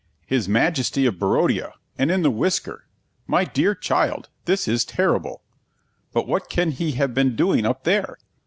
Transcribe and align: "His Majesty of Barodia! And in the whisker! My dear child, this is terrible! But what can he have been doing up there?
"His 0.25 0.49
Majesty 0.49 1.05
of 1.05 1.19
Barodia! 1.19 1.73
And 1.95 2.09
in 2.09 2.23
the 2.23 2.31
whisker! 2.31 2.85
My 3.27 3.45
dear 3.45 3.75
child, 3.75 4.29
this 4.45 4.67
is 4.67 4.83
terrible! 4.83 5.43
But 6.11 6.27
what 6.27 6.49
can 6.49 6.71
he 6.71 6.93
have 6.93 7.13
been 7.13 7.35
doing 7.35 7.67
up 7.67 7.83
there? 7.83 8.17